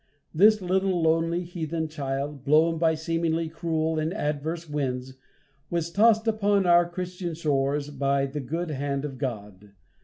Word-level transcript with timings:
This 0.33 0.63
little 0.63 0.99
lonely 0.99 1.43
heathen 1.43 1.87
child, 1.87 2.43
blown 2.43 2.79
by 2.79 2.95
seemingly 2.95 3.47
cruel 3.49 3.99
and 3.99 4.11
adverse 4.15 4.67
winds, 4.67 5.13
was 5.69 5.91
tossed 5.91 6.27
upon 6.27 6.65
our 6.65 6.89
Christian 6.89 7.35
shores 7.35 7.91
by 7.91 8.25
the 8.25 8.39
good 8.39 8.71
hand 8.71 9.05
of 9.05 9.19
God. 9.19 9.73